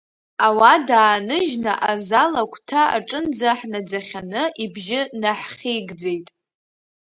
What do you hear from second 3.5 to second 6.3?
ҳнаӡахьаны ибжьы наҳхьигӡеит…